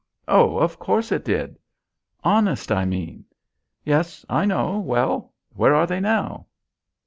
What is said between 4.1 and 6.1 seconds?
I know; well, where are they